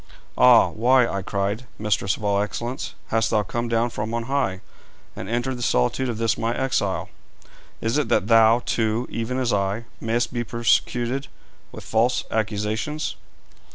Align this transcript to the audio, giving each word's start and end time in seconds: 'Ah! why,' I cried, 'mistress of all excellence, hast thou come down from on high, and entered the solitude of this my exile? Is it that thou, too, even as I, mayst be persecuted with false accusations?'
'Ah! 0.35 0.69
why,' 0.71 1.07
I 1.07 1.21
cried, 1.21 1.67
'mistress 1.77 2.17
of 2.17 2.23
all 2.23 2.41
excellence, 2.41 2.95
hast 3.09 3.29
thou 3.29 3.43
come 3.43 3.67
down 3.67 3.91
from 3.91 4.11
on 4.15 4.23
high, 4.23 4.61
and 5.15 5.29
entered 5.29 5.59
the 5.59 5.61
solitude 5.61 6.09
of 6.09 6.17
this 6.17 6.39
my 6.39 6.57
exile? 6.57 7.09
Is 7.81 7.99
it 7.99 8.09
that 8.09 8.25
thou, 8.25 8.63
too, 8.65 9.07
even 9.11 9.37
as 9.37 9.53
I, 9.53 9.85
mayst 9.99 10.33
be 10.33 10.43
persecuted 10.43 11.27
with 11.71 11.83
false 11.83 12.23
accusations?' 12.31 13.15